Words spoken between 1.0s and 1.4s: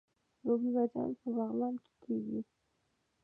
په